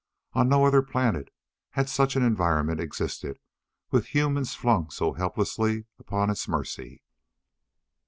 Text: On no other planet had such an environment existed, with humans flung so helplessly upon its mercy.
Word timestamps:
On 0.33 0.49
no 0.49 0.65
other 0.65 0.81
planet 0.81 1.29
had 1.73 1.87
such 1.87 2.15
an 2.15 2.23
environment 2.23 2.79
existed, 2.81 3.37
with 3.91 4.15
humans 4.15 4.55
flung 4.55 4.89
so 4.89 5.13
helplessly 5.13 5.85
upon 5.99 6.31
its 6.31 6.47
mercy. 6.47 7.03